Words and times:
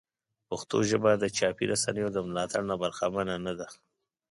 پښتو 0.47 0.77
ژبه 0.89 1.11
د 1.17 1.25
چاپي 1.37 1.65
رسنیو 1.71 2.07
د 2.13 2.17
ملاتړ 2.27 2.61
نه 2.69 2.75
برخمنه 2.83 3.35
نه 3.45 3.53
ده. 3.59 3.67